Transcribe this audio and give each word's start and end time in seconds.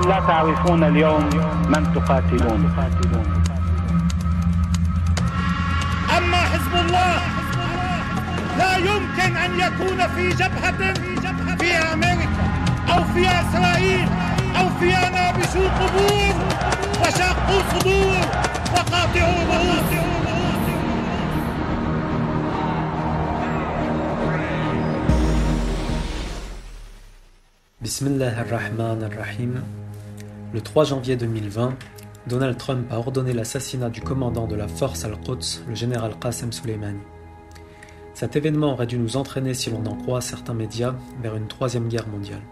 أنتم 0.00 0.08
لا 0.08 0.20
تعرفون 0.20 0.84
اليوم 0.84 1.24
من 1.68 1.92
تقاتلون. 1.94 2.60
أما 6.18 6.36
حزب 6.36 6.74
الله 6.74 7.16
لا 8.58 8.76
يمكن 8.76 9.36
أن 9.36 9.60
يكون 9.60 10.08
في 10.16 10.28
جبهة 10.28 10.94
في 11.56 11.72
أمريكا 11.92 12.28
أو 12.92 13.04
في 13.04 13.28
إسرائيل 13.28 14.08
أو 14.58 14.68
في 14.80 14.90
نابشوا 14.90 15.68
قبور 15.68 16.34
وشقوا 17.00 17.60
صدور 17.72 18.20
وقاطعوا 18.72 19.44
رؤوس 19.52 19.90
Bismillah 27.80 28.36
ar-Rahman 28.44 29.02
ar-Rahim. 29.08 29.52
Le 30.52 30.60
3 30.60 30.82
janvier 30.82 31.14
2020, 31.14 31.76
Donald 32.26 32.58
Trump 32.58 32.84
a 32.90 32.98
ordonné 32.98 33.32
l'assassinat 33.32 33.88
du 33.88 34.00
commandant 34.00 34.48
de 34.48 34.56
la 34.56 34.66
force 34.66 35.04
Al-Quds, 35.04 35.62
le 35.68 35.76
général 35.76 36.18
Qasem 36.18 36.50
Soleimani. 36.50 36.98
Cet 38.14 38.34
événement 38.34 38.72
aurait 38.72 38.88
dû 38.88 38.98
nous 38.98 39.16
entraîner, 39.16 39.54
si 39.54 39.70
l'on 39.70 39.86
en 39.86 39.94
croit 39.94 40.20
certains 40.20 40.52
médias, 40.52 40.96
vers 41.22 41.36
une 41.36 41.46
troisième 41.46 41.86
guerre 41.86 42.08
mondiale. 42.08 42.42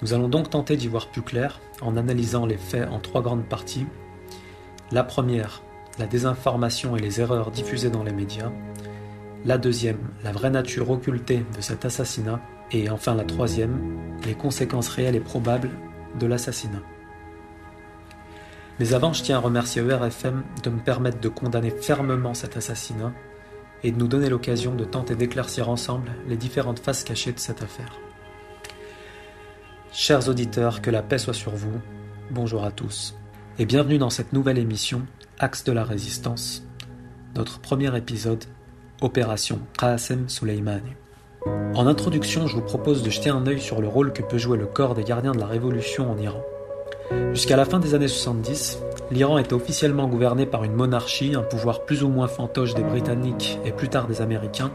Nous 0.00 0.14
allons 0.14 0.28
donc 0.30 0.48
tenter 0.48 0.78
d'y 0.78 0.88
voir 0.88 1.08
plus 1.08 1.20
clair 1.20 1.60
en 1.82 1.98
analysant 1.98 2.46
les 2.46 2.56
faits 2.56 2.88
en 2.88 2.98
trois 2.98 3.20
grandes 3.20 3.44
parties. 3.44 3.86
La 4.90 5.04
première, 5.04 5.62
la 5.98 6.06
désinformation 6.06 6.96
et 6.96 7.00
les 7.00 7.20
erreurs 7.20 7.50
diffusées 7.50 7.90
dans 7.90 8.04
les 8.04 8.12
médias. 8.12 8.50
La 9.44 9.58
deuxième, 9.58 10.00
la 10.24 10.32
vraie 10.32 10.50
nature 10.50 10.88
occultée 10.90 11.44
de 11.54 11.60
cet 11.60 11.84
assassinat. 11.84 12.40
Et 12.70 12.88
enfin 12.88 13.14
la 13.14 13.24
troisième, 13.24 13.78
les 14.24 14.34
conséquences 14.34 14.88
réelles 14.88 15.16
et 15.16 15.20
probables 15.20 15.68
de 16.18 16.26
l'assassinat. 16.26 16.80
Mais 18.82 18.94
avant, 18.94 19.12
je 19.12 19.22
tiens 19.22 19.36
à 19.36 19.40
remercier 19.40 19.80
ERFM 19.80 20.42
de 20.64 20.68
me 20.68 20.80
permettre 20.80 21.20
de 21.20 21.28
condamner 21.28 21.70
fermement 21.70 22.34
cet 22.34 22.56
assassinat 22.56 23.12
et 23.84 23.92
de 23.92 23.96
nous 23.96 24.08
donner 24.08 24.28
l'occasion 24.28 24.74
de 24.74 24.84
tenter 24.84 25.14
d'éclaircir 25.14 25.68
ensemble 25.68 26.10
les 26.26 26.36
différentes 26.36 26.80
faces 26.80 27.04
cachées 27.04 27.30
de 27.30 27.38
cette 27.38 27.62
affaire. 27.62 27.92
Chers 29.92 30.28
auditeurs, 30.28 30.82
que 30.82 30.90
la 30.90 31.00
paix 31.00 31.18
soit 31.18 31.32
sur 31.32 31.52
vous. 31.52 31.80
Bonjour 32.32 32.64
à 32.64 32.72
tous 32.72 33.14
et 33.60 33.66
bienvenue 33.66 33.98
dans 33.98 34.10
cette 34.10 34.32
nouvelle 34.32 34.58
émission 34.58 35.02
Axe 35.38 35.62
de 35.62 35.70
la 35.70 35.84
résistance, 35.84 36.66
notre 37.36 37.60
premier 37.60 37.96
épisode 37.96 38.46
Opération 39.00 39.60
Qasem 39.78 40.28
Soleimani. 40.28 40.96
En 41.46 41.86
introduction, 41.86 42.48
je 42.48 42.56
vous 42.56 42.62
propose 42.62 43.04
de 43.04 43.10
jeter 43.10 43.30
un 43.30 43.46
œil 43.46 43.60
sur 43.60 43.80
le 43.80 43.86
rôle 43.86 44.12
que 44.12 44.22
peut 44.22 44.38
jouer 44.38 44.58
le 44.58 44.66
corps 44.66 44.96
des 44.96 45.04
gardiens 45.04 45.30
de 45.30 45.38
la 45.38 45.46
révolution 45.46 46.10
en 46.10 46.18
Iran. 46.18 46.42
Jusqu'à 47.32 47.56
la 47.56 47.64
fin 47.64 47.78
des 47.78 47.94
années 47.94 48.08
70, 48.08 48.78
l'Iran 49.10 49.38
était 49.38 49.54
officiellement 49.54 50.06
gouverné 50.06 50.46
par 50.46 50.64
une 50.64 50.74
monarchie, 50.74 51.34
un 51.34 51.42
pouvoir 51.42 51.84
plus 51.84 52.02
ou 52.02 52.08
moins 52.08 52.28
fantoche 52.28 52.74
des 52.74 52.82
Britanniques 52.82 53.58
et 53.64 53.72
plus 53.72 53.88
tard 53.88 54.06
des 54.06 54.20
Américains. 54.20 54.70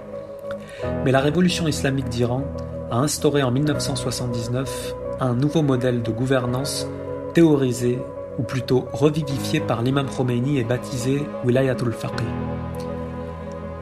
Mais 1.05 1.11
la 1.11 1.19
révolution 1.19 1.67
islamique 1.67 2.09
d'Iran 2.09 2.43
a 2.91 2.97
instauré 2.97 3.43
en 3.43 3.51
1979 3.51 4.95
un 5.19 5.33
nouveau 5.33 5.61
modèle 5.61 6.03
de 6.03 6.11
gouvernance 6.11 6.87
théorisé 7.33 7.99
ou 8.37 8.43
plutôt 8.43 8.85
revivifié 8.93 9.59
par 9.59 9.81
l'imam 9.81 10.07
Khomeini 10.07 10.59
et 10.59 10.63
baptisé 10.63 11.23
Wilayatul 11.43 11.91
Faqih. 11.91 12.23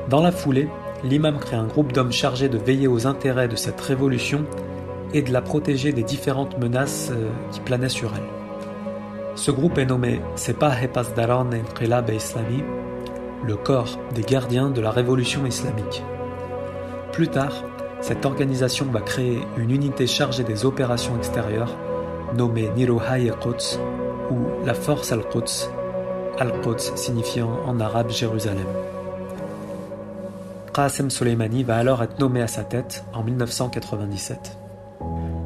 Dans 0.09 0.21
la 0.21 0.31
foulée, 0.31 0.69
l'imam 1.03 1.37
crée 1.39 1.57
un 1.57 1.65
groupe 1.65 1.91
d'hommes 1.91 2.11
chargés 2.11 2.49
de 2.49 2.57
veiller 2.57 2.87
aux 2.87 3.07
intérêts 3.07 3.47
de 3.47 3.55
cette 3.55 3.81
révolution 3.81 4.45
et 5.15 5.21
de 5.21 5.31
la 5.31 5.41
protéger 5.41 5.93
des 5.93 6.03
différentes 6.03 6.59
menaces 6.59 7.09
euh, 7.11 7.29
qui 7.51 7.61
planaient 7.61 7.89
sur 7.89 8.11
elle. 8.13 9.35
Ce 9.35 9.49
groupe 9.49 9.77
est 9.77 9.85
nommé 9.85 10.21
Sepah 10.35 10.81
Hepasdaran 10.81 11.51
Inqilab 11.53 12.09
Islami, 12.09 12.63
le 13.43 13.55
corps 13.55 13.97
des 14.13 14.23
gardiens 14.23 14.69
de 14.69 14.81
la 14.81 14.91
révolution 14.91 15.45
islamique. 15.45 16.03
Plus 17.13 17.29
tard, 17.29 17.63
cette 18.01 18.25
organisation 18.25 18.87
va 18.91 18.99
créer 18.99 19.39
une 19.57 19.71
unité 19.71 20.05
chargée 20.05 20.43
des 20.43 20.65
opérations 20.65 21.15
extérieures, 21.17 21.77
nommée 22.35 22.69
Niruhay 22.75 23.31
Quds 23.41 23.79
ou 24.31 24.65
la 24.65 24.73
Force 24.73 25.13
al-Quds, 25.13 25.69
al-Quds 26.39 26.97
signifiant 26.97 27.61
en 27.65 27.79
arabe 27.79 28.09
Jérusalem. 28.09 28.67
Qasem 30.73 31.09
Soleimani 31.09 31.63
va 31.63 31.77
alors 31.77 32.03
être 32.03 32.19
nommé 32.19 32.41
à 32.41 32.47
sa 32.47 32.65
tête 32.65 33.05
en 33.13 33.23
1997. 33.23 34.57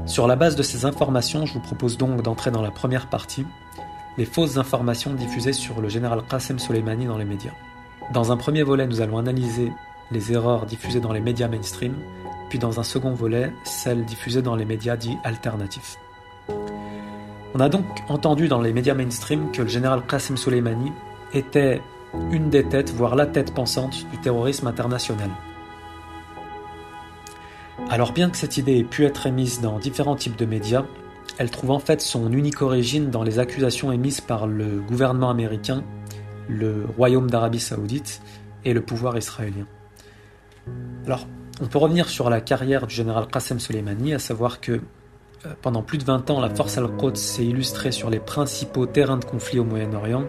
Sur 0.10 0.26
la 0.26 0.36
base 0.36 0.56
de 0.56 0.64
ces 0.64 0.86
informations, 0.86 1.46
je 1.46 1.54
vous 1.54 1.60
propose 1.60 1.96
donc 1.96 2.24
d'entrer 2.24 2.50
dans 2.50 2.64
la 2.64 2.72
première 2.72 3.06
partie, 3.06 3.46
les 4.18 4.26
fausses 4.26 4.58
informations 4.58 5.14
diffusées 5.14 5.54
sur 5.54 5.82
le 5.82 5.88
général 5.88 6.24
Qasem 6.28 6.58
Soleimani 6.58 7.06
dans 7.06 7.20
les 7.20 7.26
médias. 7.26 7.54
Dans 8.12 8.32
un 8.32 8.36
premier 8.36 8.64
volet, 8.64 8.88
nous 8.88 9.02
allons 9.02 9.20
analyser 9.20 9.72
les 10.10 10.34
erreurs 10.34 10.66
diffusées 10.66 11.00
dans 11.00 11.14
les 11.14 11.20
médias 11.20 11.48
mainstream, 11.48 11.94
puis 12.50 12.58
dans 12.58 12.80
un 12.80 12.84
second 12.84 13.14
volet, 13.14 13.54
celles 13.64 14.04
diffusées 14.04 14.42
dans 14.42 14.56
les 14.56 14.66
médias 14.66 14.98
dits 14.98 15.20
alternatifs. 15.24 15.98
On 17.54 17.60
a 17.60 17.70
donc 17.70 17.86
entendu 18.10 18.48
dans 18.48 18.62
les 18.62 18.74
médias 18.74 18.96
mainstream 18.96 19.52
que 19.52 19.62
le 19.62 19.68
général 19.68 20.02
Qasem 20.08 20.38
Soleimani 20.38 20.92
était 21.36 21.84
une 22.32 22.50
des 22.50 22.64
têtes, 22.64 22.92
voire 22.92 23.16
la 23.16 23.28
tête 23.28 23.54
pensante 23.54 24.08
du 24.10 24.18
terrorisme 24.18 24.66
international. 24.66 25.30
Alors 27.88 28.12
bien 28.14 28.30
que 28.30 28.38
cette 28.38 28.58
idée 28.58 28.78
ait 28.78 28.84
pu 28.84 29.06
être 29.06 29.26
émise 29.28 29.62
dans 29.62 29.80
différents 29.80 30.16
types 30.16 30.38
de 30.38 30.46
médias, 30.46 30.86
elle 31.38 31.50
trouve 31.50 31.72
en 31.72 31.80
fait 31.80 32.02
son 32.02 32.32
unique 32.32 32.62
origine 32.62 33.10
dans 33.10 33.24
les 33.24 33.40
accusations 33.40 33.92
émises 33.92 34.22
par 34.22 34.48
le 34.48 34.82
gouvernement 34.82 35.30
américain, 35.30 35.84
le 36.48 36.86
Royaume 36.98 37.30
d'Arabie 37.30 37.60
saoudite 37.60 38.22
et 38.66 38.74
le 38.74 38.82
pouvoir 38.82 39.18
israélien. 39.18 39.66
Alors, 41.06 41.28
on 41.62 41.68
peut 41.68 41.78
revenir 41.78 42.10
sur 42.10 42.30
la 42.30 42.42
carrière 42.42 42.88
du 42.88 42.94
général 42.94 43.28
Qasem 43.28 43.60
Soleimani, 43.60 44.14
à 44.14 44.20
savoir 44.20 44.60
que 44.60 44.74
euh, 45.46 45.54
pendant 45.62 45.82
plus 45.82 45.98
de 45.98 46.04
20 46.04 46.30
ans, 46.30 46.42
la 46.42 46.50
force 46.50 46.78
al-Quds 46.78 47.16
s'est 47.16 47.46
illustrée 47.46 47.92
sur 47.92 48.10
les 48.10 48.20
principaux 48.20 48.86
terrains 48.86 49.18
de 49.18 49.26
conflit 49.26 49.60
au 49.60 49.64
Moyen-Orient, 49.64 50.26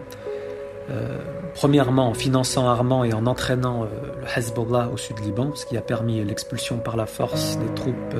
euh, 0.89 1.19
premièrement 1.53 2.07
en 2.09 2.13
finançant, 2.13 2.67
armant 2.67 3.03
et 3.03 3.13
en 3.13 3.25
entraînant 3.25 3.83
euh, 3.83 3.87
le 4.19 4.27
Hezbollah 4.37 4.89
au 4.91 4.97
sud 4.97 5.19
Liban, 5.19 5.51
ce 5.55 5.65
qui 5.65 5.77
a 5.77 5.81
permis 5.81 6.23
l'expulsion 6.23 6.77
par 6.77 6.97
la 6.97 7.05
force 7.05 7.57
des 7.57 7.73
troupes 7.73 8.15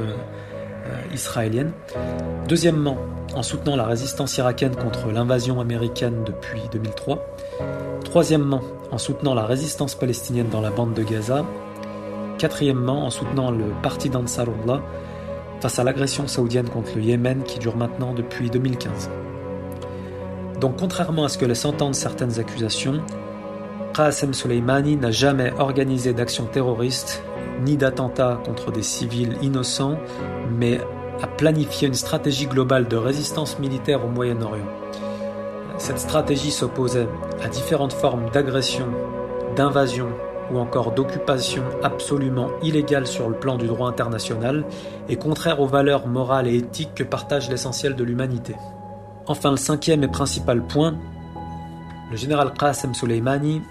israéliennes. 1.14 1.72
Deuxièmement, 2.48 2.98
en 3.36 3.44
soutenant 3.44 3.76
la 3.76 3.86
résistance 3.86 4.38
irakienne 4.38 4.76
contre 4.76 5.12
l'invasion 5.12 5.62
américaine 5.62 6.24
depuis 6.26 6.62
2003. 6.72 7.26
Troisièmement, 8.04 8.62
en 8.92 8.98
soutenant 8.98 9.34
la 9.34 9.46
résistance 9.46 9.96
palestinienne 9.96 10.50
dans 10.50 10.62
la 10.62 10.70
bande 10.70 10.94
de 10.94 11.04
Gaza. 11.04 11.46
Quatrièmement, 12.38 13.06
en 13.06 13.10
soutenant 13.10 13.52
le 13.52 13.66
parti 13.82 14.10
d'Ansarullah 14.10 14.82
face 15.62 15.78
à 15.78 15.84
l'agression 15.84 16.28
saoudienne 16.28 16.68
contre 16.68 16.96
le 16.96 17.04
Yémen 17.04 17.44
qui 17.44 17.60
dure 17.60 17.78
maintenant 17.78 18.14
depuis 18.14 18.50
2015. 18.50 19.10
Donc 20.62 20.78
contrairement 20.78 21.24
à 21.24 21.30
ce 21.30 21.40
que 21.40 21.46
laissent 21.46 21.66
entendre 21.66 21.96
certaines 21.96 22.40
accusations, 22.40 23.02
Qasem 23.96 24.32
Soleimani 24.32 24.96
n'a 24.96 25.10
jamais 25.10 25.52
organisé 25.58 26.14
d'action 26.14 26.46
terroriste 26.46 27.24
ni 27.64 27.78
d'attentats 27.78 28.40
contre 28.46 28.72
des 28.72 28.84
civils 28.84 29.38
innocents, 29.42 29.98
mais 30.56 30.80
a 31.24 31.26
planifié 31.26 31.88
une 31.88 31.96
stratégie 31.96 32.46
globale 32.46 32.88
de 32.88 32.96
résistance 32.96 33.58
militaire 33.58 34.06
au 34.06 34.08
Moyen-Orient. 34.08 34.68
Cette 35.80 36.00
stratégie 36.00 36.52
s'opposait 36.52 37.08
à 37.44 37.48
différentes 37.48 37.94
formes 37.94 38.30
d'agression, 38.30 38.86
d'invasion 39.56 40.10
ou 40.54 40.60
encore 40.60 40.92
d'occupation 40.92 41.64
absolument 41.82 42.50
illégale 42.62 43.08
sur 43.08 43.30
le 43.30 43.36
plan 43.36 43.58
du 43.58 43.66
droit 43.66 43.90
international 43.90 44.64
et 45.10 45.16
contraire 45.16 45.60
aux 45.60 45.68
valeurs 45.68 46.06
morales 46.06 46.48
et 46.48 46.56
éthiques 46.56 46.94
que 46.94 47.04
partage 47.04 47.50
l'essentiel 47.50 47.96
de 47.96 48.04
l'humanité. 48.04 48.56
Enfin, 49.28 49.52
le 49.52 49.58
cinquième 49.58 50.04
et 50.04 50.08
principal 50.08 50.62
point, 50.62 50.98
le 52.10 52.18
général 52.18 52.54
Qasem 52.54 52.94
Soleimani 52.94 53.62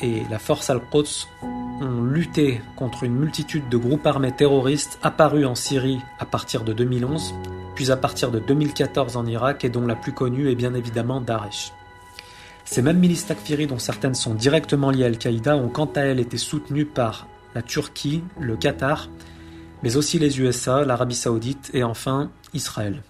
et 0.00 0.22
la 0.30 0.38
force 0.38 0.70
al-Quds 0.70 1.28
ont 1.42 2.02
lutté 2.02 2.60
contre 2.76 3.04
une 3.04 3.14
multitude 3.14 3.68
de 3.68 3.76
groupes 3.76 4.06
armés 4.06 4.32
terroristes 4.32 4.98
apparus 5.02 5.46
en 5.46 5.54
Syrie 5.54 6.00
à 6.18 6.24
partir 6.24 6.64
de 6.64 6.72
2011, 6.72 7.34
puis 7.74 7.90
à 7.90 7.96
partir 7.96 8.30
de 8.30 8.38
2014 8.38 9.16
en 9.16 9.26
Irak 9.26 9.64
et 9.64 9.68
dont 9.68 9.86
la 9.86 9.96
plus 9.96 10.12
connue 10.12 10.50
est 10.50 10.54
bien 10.54 10.74
évidemment 10.74 11.20
Daesh. 11.20 11.72
Ces 12.64 12.80
mêmes 12.80 12.98
milices 12.98 13.26
takfiri 13.26 13.66
dont 13.66 13.78
certaines 13.78 14.14
sont 14.14 14.34
directement 14.34 14.90
liées 14.90 15.04
à 15.04 15.08
Al-Qaïda 15.08 15.56
ont 15.56 15.68
quant 15.68 15.90
à 15.96 16.00
elles 16.00 16.20
été 16.20 16.38
soutenues 16.38 16.86
par 16.86 17.26
la 17.54 17.62
Turquie, 17.62 18.24
le 18.40 18.56
Qatar, 18.56 19.08
mais 19.82 19.96
aussi 19.96 20.18
les 20.18 20.40
USA, 20.40 20.84
l'Arabie 20.84 21.14
saoudite 21.14 21.70
et 21.74 21.84
enfin 21.84 22.30
Israël. 22.54 23.02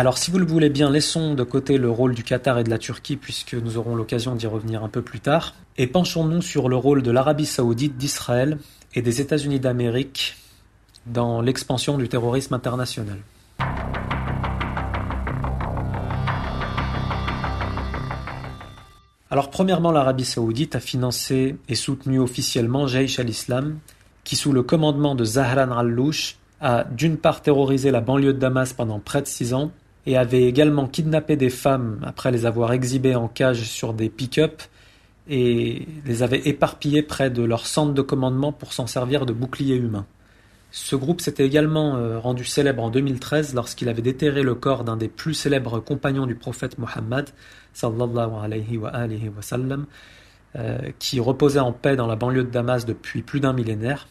Alors 0.00 0.16
si 0.16 0.30
vous 0.30 0.38
le 0.38 0.46
voulez 0.46 0.70
bien, 0.70 0.88
laissons 0.88 1.34
de 1.34 1.42
côté 1.42 1.76
le 1.76 1.90
rôle 1.90 2.14
du 2.14 2.24
Qatar 2.24 2.58
et 2.58 2.64
de 2.64 2.70
la 2.70 2.78
Turquie 2.78 3.16
puisque 3.16 3.52
nous 3.52 3.76
aurons 3.76 3.94
l'occasion 3.94 4.34
d'y 4.34 4.46
revenir 4.46 4.82
un 4.82 4.88
peu 4.88 5.02
plus 5.02 5.20
tard, 5.20 5.52
et 5.76 5.86
penchons-nous 5.86 6.40
sur 6.40 6.70
le 6.70 6.76
rôle 6.76 7.02
de 7.02 7.10
l'Arabie 7.10 7.44
saoudite, 7.44 7.98
d'Israël 7.98 8.56
et 8.94 9.02
des 9.02 9.20
États-Unis 9.20 9.60
d'Amérique 9.60 10.38
dans 11.04 11.42
l'expansion 11.42 11.98
du 11.98 12.08
terrorisme 12.08 12.54
international. 12.54 13.18
Alors 19.30 19.50
premièrement, 19.50 19.92
l'Arabie 19.92 20.24
saoudite 20.24 20.76
a 20.76 20.80
financé 20.80 21.56
et 21.68 21.74
soutenu 21.74 22.20
officiellement 22.20 22.86
Jaish 22.86 23.18
al-Islam, 23.18 23.76
qui 24.24 24.36
sous 24.36 24.54
le 24.54 24.62
commandement 24.62 25.14
de 25.14 25.26
Zahran 25.26 25.72
al-Louch 25.72 26.38
a 26.62 26.84
d'une 26.84 27.18
part 27.18 27.42
terrorisé 27.42 27.90
la 27.90 28.00
banlieue 28.00 28.32
de 28.32 28.38
Damas 28.38 28.72
pendant 28.72 28.98
près 28.98 29.20
de 29.20 29.26
six 29.26 29.52
ans, 29.52 29.72
et 30.06 30.16
avait 30.16 30.44
également 30.44 30.86
kidnappé 30.86 31.36
des 31.36 31.50
femmes 31.50 32.00
après 32.04 32.30
les 32.30 32.46
avoir 32.46 32.72
exhibées 32.72 33.14
en 33.14 33.28
cage 33.28 33.62
sur 33.62 33.92
des 33.92 34.08
pick-up 34.08 34.62
et 35.28 35.86
les 36.06 36.22
avait 36.22 36.40
éparpillées 36.48 37.02
près 37.02 37.30
de 37.30 37.42
leur 37.42 37.66
centre 37.66 37.92
de 37.92 38.02
commandement 38.02 38.52
pour 38.52 38.72
s'en 38.72 38.86
servir 38.86 39.26
de 39.26 39.32
bouclier 39.32 39.76
humain. 39.76 40.06
Ce 40.72 40.94
groupe 40.94 41.20
s'était 41.20 41.44
également 41.44 41.96
euh, 41.96 42.18
rendu 42.18 42.44
célèbre 42.44 42.82
en 42.82 42.90
2013 42.90 43.54
lorsqu'il 43.54 43.88
avait 43.88 44.02
déterré 44.02 44.42
le 44.42 44.54
corps 44.54 44.84
d'un 44.84 44.96
des 44.96 45.08
plus 45.08 45.34
célèbres 45.34 45.80
compagnons 45.80 46.26
du 46.26 46.36
prophète 46.36 46.78
Mohammed, 46.78 47.28
wa, 47.82 47.88
wa 48.28 48.48
euh, 50.56 50.78
qui 50.98 51.20
reposait 51.20 51.60
en 51.60 51.72
paix 51.72 51.96
dans 51.96 52.06
la 52.06 52.16
banlieue 52.16 52.44
de 52.44 52.50
Damas 52.50 52.84
depuis 52.84 53.22
plus 53.22 53.40
d'un 53.40 53.52
millénaire. 53.52 54.06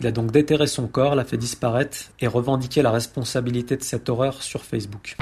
Il 0.00 0.06
a 0.06 0.12
donc 0.12 0.30
déterré 0.30 0.68
son 0.68 0.86
corps, 0.86 1.16
l'a 1.16 1.24
fait 1.24 1.36
disparaître 1.36 1.98
et 2.20 2.28
revendiqué 2.28 2.82
la 2.82 2.92
responsabilité 2.92 3.76
de 3.76 3.82
cette 3.82 4.08
horreur 4.08 4.42
sur 4.42 4.62
Facebook. 4.64 5.16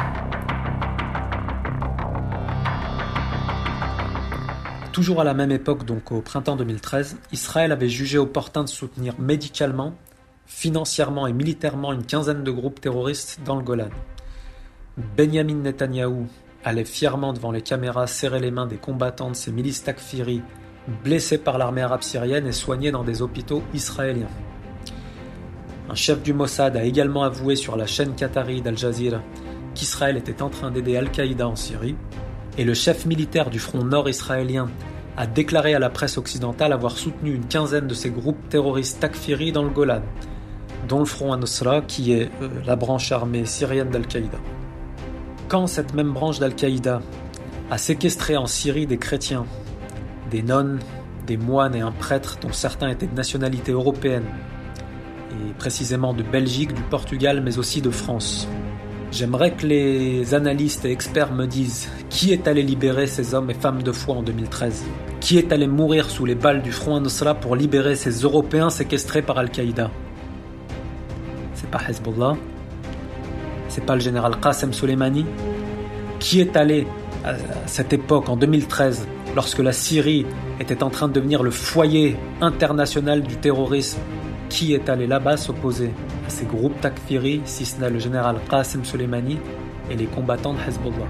Toujours 4.92 5.20
à 5.20 5.24
la 5.24 5.34
même 5.34 5.50
époque, 5.50 5.84
donc 5.84 6.12
au 6.12 6.20
printemps 6.20 6.56
2013, 6.56 7.18
Israël 7.32 7.72
avait 7.72 7.88
jugé 7.88 8.18
opportun 8.18 8.64
de 8.64 8.68
soutenir 8.68 9.18
médicalement 9.18 9.94
financièrement 10.46 11.26
et 11.26 11.32
militairement 11.32 11.92
une 11.92 12.04
quinzaine 12.04 12.44
de 12.44 12.50
groupes 12.50 12.80
terroristes 12.80 13.40
dans 13.44 13.56
le 13.56 13.62
Golan. 13.62 13.90
Benjamin 15.16 15.56
Netanyahou 15.56 16.26
allait 16.64 16.84
fièrement 16.84 17.32
devant 17.32 17.50
les 17.50 17.62
caméras 17.62 18.06
serrer 18.06 18.40
les 18.40 18.50
mains 18.50 18.66
des 18.66 18.76
combattants 18.76 19.30
de 19.30 19.36
ces 19.36 19.52
milices 19.52 19.84
takfiri 19.84 20.42
blessés 21.02 21.38
par 21.38 21.58
l'armée 21.58 21.82
arabe 21.82 22.02
syrienne 22.02 22.46
et 22.46 22.52
soignés 22.52 22.92
dans 22.92 23.04
des 23.04 23.22
hôpitaux 23.22 23.62
israéliens. 23.74 24.28
Un 25.88 25.94
chef 25.94 26.22
du 26.22 26.32
Mossad 26.32 26.76
a 26.76 26.84
également 26.84 27.22
avoué 27.22 27.54
sur 27.54 27.76
la 27.76 27.86
chaîne 27.86 28.14
qatari 28.14 28.60
d'Al 28.60 28.76
Jazeera 28.76 29.20
qu'Israël 29.76 30.16
était 30.16 30.42
en 30.42 30.48
train 30.48 30.70
d'aider 30.70 30.96
Al-Qaïda 30.96 31.46
en 31.46 31.54
Syrie, 31.54 31.96
et 32.58 32.64
le 32.64 32.74
chef 32.74 33.06
militaire 33.06 33.50
du 33.50 33.58
front 33.58 33.84
nord 33.84 34.08
israélien 34.08 34.68
a 35.16 35.26
déclaré 35.26 35.74
à 35.74 35.78
la 35.78 35.90
presse 35.90 36.18
occidentale 36.18 36.72
avoir 36.72 36.96
soutenu 36.96 37.34
une 37.34 37.46
quinzaine 37.46 37.86
de 37.86 37.94
ces 37.94 38.10
groupes 38.10 38.48
terroristes 38.48 39.00
takfiri 39.00 39.52
dans 39.52 39.62
le 39.62 39.70
Golan, 39.70 40.02
dont 40.88 40.98
le 40.98 41.04
Front 41.04 41.32
Anusra, 41.32 41.82
qui 41.82 42.12
est 42.12 42.30
euh, 42.42 42.48
la 42.64 42.76
branche 42.76 43.12
armée 43.12 43.44
syrienne 43.44 43.90
d'Al-Qaïda. 43.90 44.38
Quand 45.48 45.66
cette 45.66 45.94
même 45.94 46.12
branche 46.12 46.38
d'Al-Qaïda 46.38 47.02
a 47.70 47.78
séquestré 47.78 48.36
en 48.36 48.46
Syrie 48.46 48.86
des 48.86 48.98
chrétiens, 48.98 49.46
des 50.30 50.42
nonnes, 50.42 50.80
des 51.26 51.36
moines 51.36 51.74
et 51.74 51.80
un 51.80 51.92
prêtre 51.92 52.38
dont 52.40 52.52
certains 52.52 52.88
étaient 52.88 53.06
de 53.06 53.14
nationalité 53.14 53.72
européenne, 53.72 54.24
et 55.30 55.52
précisément 55.58 56.14
de 56.14 56.22
Belgique, 56.22 56.72
du 56.72 56.82
Portugal, 56.82 57.42
mais 57.44 57.58
aussi 57.58 57.80
de 57.80 57.90
France. 57.90 58.48
J'aimerais 59.12 59.52
que 59.52 59.66
les 59.66 60.34
analystes 60.34 60.84
et 60.84 60.90
experts 60.90 61.32
me 61.32 61.46
disent 61.46 61.88
qui 62.10 62.32
est 62.32 62.48
allé 62.48 62.62
libérer 62.62 63.06
ces 63.06 63.34
hommes 63.34 63.50
et 63.50 63.54
femmes 63.54 63.82
de 63.82 63.92
foi 63.92 64.16
en 64.16 64.22
2013 64.22 64.84
Qui 65.20 65.38
est 65.38 65.52
allé 65.52 65.66
mourir 65.66 66.10
sous 66.10 66.24
les 66.24 66.34
balles 66.34 66.60
du 66.60 66.72
Front 66.72 66.96
Anusra 66.96 67.34
pour 67.34 67.56
libérer 67.56 67.94
ces 67.96 68.10
Européens 68.10 68.68
séquestrés 68.68 69.22
par 69.22 69.38
Al-Qaïda? 69.38 69.90
C'est 71.54 71.70
pas 71.70 71.80
Hezbollah, 71.88 72.36
c'est 73.68 73.84
pas 73.84 73.94
le 73.94 74.00
général 74.00 74.38
Qasem 74.40 74.72
Soleimani, 74.72 75.24
qui 76.18 76.40
est 76.40 76.56
allé 76.56 76.86
à 77.24 77.34
cette 77.66 77.92
époque, 77.92 78.28
en 78.28 78.36
2013, 78.36 79.06
lorsque 79.34 79.58
la 79.58 79.72
Syrie 79.72 80.26
était 80.60 80.82
en 80.82 80.90
train 80.90 81.08
de 81.08 81.12
devenir 81.12 81.42
le 81.42 81.50
foyer 81.50 82.16
international 82.40 83.22
du 83.22 83.36
terrorisme, 83.36 83.98
qui 84.48 84.74
est 84.74 84.88
allé 84.88 85.06
là-bas 85.06 85.36
s'opposer 85.36 85.90
à 86.26 86.30
ces 86.30 86.44
groupes 86.44 86.80
takfiri, 86.80 87.40
si 87.44 87.64
ce 87.64 87.80
n'est 87.80 87.90
le 87.90 87.98
général 87.98 88.36
Qasem 88.48 88.84
Soleimani 88.84 89.38
et 89.90 89.96
les 89.96 90.06
combattants 90.06 90.54
de 90.54 90.58
Hezbollah? 90.60 91.08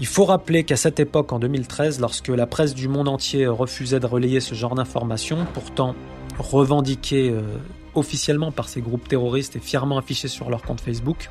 Il 0.00 0.06
faut 0.06 0.24
rappeler 0.24 0.62
qu'à 0.62 0.76
cette 0.76 1.00
époque, 1.00 1.32
en 1.32 1.40
2013, 1.40 2.00
lorsque 2.00 2.28
la 2.28 2.46
presse 2.46 2.74
du 2.74 2.86
monde 2.86 3.08
entier 3.08 3.48
refusait 3.48 3.98
de 3.98 4.06
relayer 4.06 4.38
ce 4.38 4.54
genre 4.54 4.76
d'informations, 4.76 5.44
pourtant 5.54 5.96
revendiquées 6.38 7.30
euh, 7.30 7.42
officiellement 7.94 8.52
par 8.52 8.68
ces 8.68 8.80
groupes 8.80 9.08
terroristes 9.08 9.56
et 9.56 9.60
fièrement 9.60 9.98
affichés 9.98 10.28
sur 10.28 10.50
leur 10.50 10.62
compte 10.62 10.80
Facebook. 10.80 11.30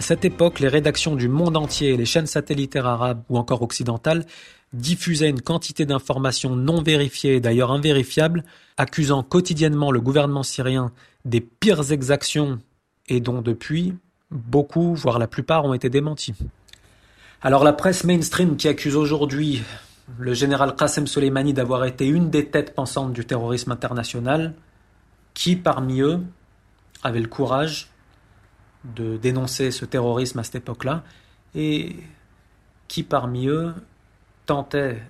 À 0.00 0.02
cette 0.02 0.24
époque, 0.24 0.60
les 0.60 0.68
rédactions 0.68 1.14
du 1.14 1.28
monde 1.28 1.58
entier 1.58 1.94
les 1.94 2.06
chaînes 2.06 2.26
satellitaires 2.26 2.86
arabes 2.86 3.22
ou 3.28 3.36
encore 3.36 3.60
occidentales 3.60 4.24
diffusaient 4.72 5.28
une 5.28 5.42
quantité 5.42 5.84
d'informations 5.84 6.56
non 6.56 6.80
vérifiées 6.80 7.34
et 7.34 7.40
d'ailleurs 7.40 7.70
invérifiables, 7.70 8.42
accusant 8.78 9.22
quotidiennement 9.22 9.90
le 9.92 10.00
gouvernement 10.00 10.42
syrien 10.42 10.90
des 11.26 11.42
pires 11.42 11.92
exactions 11.92 12.60
et 13.08 13.20
dont 13.20 13.42
depuis, 13.42 13.94
beaucoup, 14.30 14.94
voire 14.94 15.18
la 15.18 15.26
plupart, 15.26 15.66
ont 15.66 15.74
été 15.74 15.90
démentis. 15.90 16.32
Alors 17.42 17.62
la 17.62 17.74
presse 17.74 18.04
mainstream 18.04 18.56
qui 18.56 18.68
accuse 18.68 18.96
aujourd'hui 18.96 19.62
le 20.18 20.32
général 20.32 20.76
Qasem 20.76 21.06
Soleimani 21.06 21.52
d'avoir 21.52 21.84
été 21.84 22.06
une 22.06 22.30
des 22.30 22.46
têtes 22.46 22.74
pensantes 22.74 23.12
du 23.12 23.26
terrorisme 23.26 23.70
international, 23.70 24.54
qui 25.34 25.56
parmi 25.56 26.00
eux 26.00 26.20
avait 27.02 27.20
le 27.20 27.28
courage 27.28 27.90
de 28.84 29.16
dénoncer 29.16 29.70
ce 29.70 29.84
terrorisme 29.84 30.38
à 30.38 30.44
cette 30.44 30.56
époque-là 30.56 31.02
et 31.54 31.96
qui 32.88 33.02
parmi 33.02 33.46
eux 33.46 33.72
tentait 34.46 35.02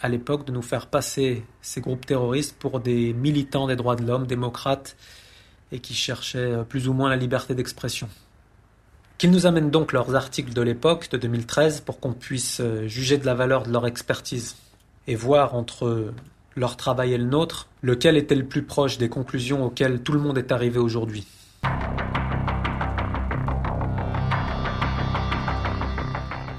à 0.00 0.08
l'époque 0.08 0.46
de 0.46 0.52
nous 0.52 0.62
faire 0.62 0.86
passer 0.86 1.44
ces 1.60 1.80
groupes 1.80 2.06
terroristes 2.06 2.56
pour 2.58 2.80
des 2.80 3.12
militants 3.12 3.66
des 3.66 3.76
droits 3.76 3.96
de 3.96 4.06
l'homme, 4.06 4.26
démocrates, 4.26 4.96
et 5.72 5.80
qui 5.80 5.94
cherchaient 5.94 6.64
plus 6.68 6.88
ou 6.88 6.92
moins 6.92 7.10
la 7.10 7.16
liberté 7.16 7.54
d'expression. 7.54 8.08
Qu'ils 9.18 9.30
nous 9.30 9.46
amènent 9.46 9.70
donc 9.70 9.92
leurs 9.92 10.14
articles 10.14 10.52
de 10.52 10.60
l'époque, 10.60 11.10
de 11.10 11.16
2013, 11.16 11.80
pour 11.80 11.98
qu'on 11.98 12.12
puisse 12.12 12.62
juger 12.86 13.18
de 13.18 13.26
la 13.26 13.34
valeur 13.34 13.64
de 13.64 13.72
leur 13.72 13.86
expertise 13.86 14.56
et 15.06 15.16
voir 15.16 15.54
entre 15.54 16.12
leur 16.54 16.76
travail 16.76 17.14
et 17.14 17.18
le 17.18 17.24
nôtre, 17.24 17.68
lequel 17.82 18.16
était 18.16 18.34
le 18.34 18.44
plus 18.44 18.62
proche 18.62 18.98
des 18.98 19.08
conclusions 19.08 19.64
auxquelles 19.64 20.02
tout 20.02 20.12
le 20.12 20.20
monde 20.20 20.38
est 20.38 20.52
arrivé 20.52 20.78
aujourd'hui 20.78 21.26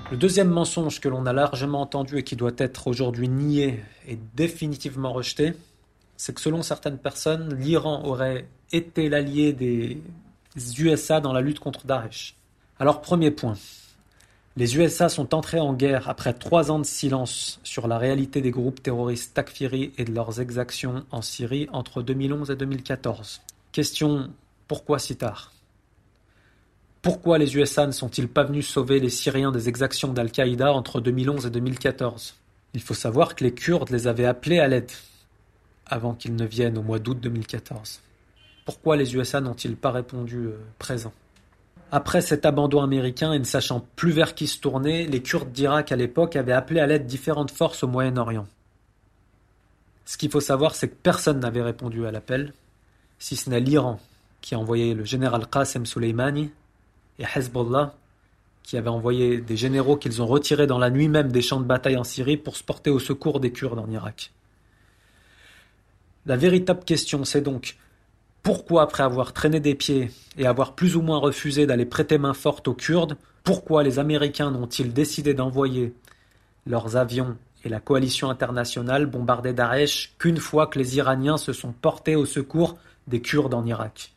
Le 0.10 0.16
deuxième 0.16 0.50
mensonge 0.50 1.02
que 1.02 1.10
l'on 1.10 1.26
a 1.26 1.34
largement 1.34 1.82
entendu 1.82 2.18
et 2.18 2.24
qui 2.24 2.38
doit 2.38 2.54
être 2.58 2.88
aujourd'hui 2.88 3.28
nié 3.28 3.84
et 4.08 4.18
définitivement 4.36 5.12
rejeté, 5.12 5.54
c'est 6.16 6.34
que 6.34 6.40
selon 6.40 6.64
certaines 6.64 6.98
personnes, 6.98 7.54
l'Iran 7.60 8.06
aurait 8.06 8.48
été 8.72 9.10
l'allié 9.10 9.52
des 9.52 10.02
USA 10.80 11.20
dans 11.20 11.34
la 11.34 11.42
lutte 11.42 11.60
contre 11.60 11.86
Daesh. 11.86 12.36
Alors 12.80 13.02
premier 13.02 13.32
point, 13.32 13.56
les 14.56 14.78
USA 14.78 15.10
sont 15.10 15.36
entrés 15.36 15.60
en 15.60 15.74
guerre 15.74 16.10
après 16.10 16.34
trois 16.34 16.72
ans 16.72 16.80
de 16.80 16.86
silence 16.86 17.60
sur 17.64 17.88
la 17.88 17.98
réalité 17.98 18.40
des 18.40 18.52
groupes 18.52 18.82
terroristes 18.82 19.34
Takfiri 19.34 19.92
et 19.98 20.06
de 20.06 20.14
leurs 20.14 20.40
exactions 20.40 21.06
en 21.12 21.22
Syrie 21.22 21.68
entre 21.74 22.02
2011 22.02 22.50
et 22.50 22.56
2014. 22.56 23.42
Question 23.74 24.30
pourquoi 24.70 25.00
si 25.00 25.18
tard? 25.18 25.52
Pourquoi 27.01 27.38
les 27.38 27.56
USA 27.56 27.86
ne 27.86 27.92
sont-ils 27.92 28.27
pas 28.27 28.44
venus 28.44 28.68
sauver 28.68 29.00
les 29.00 29.10
Syriens 29.10 29.51
des 29.51 29.70
exactions 29.70 30.13
d'Al-Qaïda 30.13 30.72
entre 30.74 31.00
2011 31.00 31.46
et 31.46 31.50
2014 31.50 32.36
Il 32.74 32.82
faut 32.82 32.94
savoir 32.94 33.36
que 33.36 33.44
les 33.44 33.54
Kurdes 33.54 33.89
les 33.89 34.08
avaient 34.08 34.25
appelés 34.25 34.60
à 34.60 34.68
l'aide 34.68 34.92
avant 35.86 36.13
qu'ils 36.13 36.36
ne 36.36 36.46
viennent 36.46 36.77
au 36.77 36.82
mois 36.82 37.00
d'août 37.00 37.20
2014. 37.22 38.01
Pourquoi 38.66 38.98
les 38.98 39.16
USA 39.16 39.39
n'ont-ils 39.39 39.77
pas 39.77 39.92
répondu 39.92 40.48
euh, 40.48 40.60
présent? 40.80 41.13
Après 41.92 42.20
cet 42.20 42.46
abandon 42.46 42.82
américain 42.82 43.32
et 43.32 43.39
ne 43.39 43.46
sachant 43.46 43.86
plus 43.96 44.12
vers 44.12 44.36
qui 44.36 44.48
se 44.48 44.60
tourner, 44.60 45.08
les 45.08 45.22
Kurdes 45.22 45.54
d'Irak 45.54 45.94
à 45.94 45.96
l'époque 45.96 46.36
avaient 46.36 46.51
appelé 46.51 46.82
à 46.82 46.88
l'aide 46.88 47.06
différentes 47.06 47.51
forces 47.51 47.84
au 47.84 47.88
Moyen-Orient. 47.88 48.46
Ce 50.04 50.18
qu'il 50.18 50.30
faut 50.30 50.42
savoir, 50.42 50.75
c'est 50.75 50.89
que 50.89 50.96
personne 50.96 51.39
n'avait 51.39 51.62
répondu 51.62 52.06
à 52.06 52.12
l'appel, 52.12 52.54
si 53.20 53.38
ce 53.38 53.50
n'est 53.50 53.62
l'Iran 53.62 54.00
qui 54.42 54.56
a 54.56 54.60
envoyé 54.60 54.94
le 54.94 55.04
général 55.04 55.48
Qasem 55.48 55.86
Soleimani 55.86 56.51
et 57.20 57.26
Hezbollah 57.36 57.94
qui 58.64 58.76
avait 58.76 58.90
envoyé 58.90 59.40
des 59.40 59.56
généraux 59.56 59.96
qu'ils 59.96 60.22
ont 60.22 60.28
retirés 60.28 60.68
dans 60.68 60.78
la 60.78 60.90
nuit 60.90 61.08
même 61.08 61.32
des 61.32 61.42
champs 61.42 61.62
de 61.62 61.66
bataille 61.66 61.96
en 61.96 62.04
Syrie 62.04 62.36
pour 62.36 62.58
se 62.58 62.64
porter 62.64 62.90
au 62.90 63.00
secours 63.00 63.40
des 63.40 63.54
Kurdes 63.54 63.80
en 63.80 63.90
Irak. 63.90 64.34
La 66.26 66.36
véritable 66.36 66.84
question, 66.84 67.24
c'est 67.24 67.40
donc 67.40 67.78
pourquoi, 68.44 68.82
après 68.82 69.04
avoir 69.04 69.32
traîné 69.32 69.62
des 69.62 69.74
pieds 69.74 70.12
et 70.38 70.46
avoir 70.46 70.76
plus 70.76 70.98
ou 70.98 71.02
moins 71.02 71.18
refusé 71.18 71.66
d'aller 71.66 71.86
prêter 71.86 72.18
main 72.18 72.34
forte 72.34 72.68
aux 72.68 72.74
Kurdes, 72.74 73.16
pourquoi 73.46 73.84
les 73.84 74.00
Américains 74.00 74.52
n'ont-ils 74.52 74.94
décidé 74.94 75.34
d'envoyer 75.34 75.94
leurs 76.66 76.98
avions 76.98 77.38
et 77.64 77.70
la 77.70 77.80
coalition 77.80 78.30
internationale 78.30 79.06
bombarder 79.06 79.54
Daesh 79.54 80.14
qu'une 80.20 80.38
fois 80.38 80.68
que 80.68 80.78
les 80.78 80.98
Iraniens 80.98 81.38
se 81.38 81.54
sont 81.54 81.72
portés 81.72 82.18
au 82.18 82.26
secours 82.26 82.78
des 83.08 83.22
Kurdes 83.22 83.54
en 83.54 83.66
Irak? 83.66 84.12